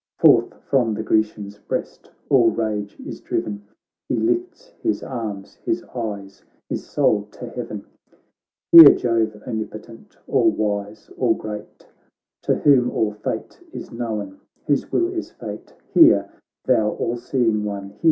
[0.17, 3.67] Forth from the Grecian's breast all rage is driven,
[4.09, 7.85] He lifts his arms, his eyes, his soul to heaven.'
[8.71, 11.85] Hear, Jove omnipotent, all wise, all great.
[12.41, 16.27] To whom all fate is known, whose will is fate; Hear,
[16.65, 17.99] thou all seeing one, hear.